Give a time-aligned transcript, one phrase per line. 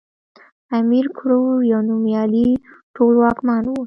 [0.79, 2.47] امير کروړ يو نوميالی
[2.95, 3.79] ټولواکمن وی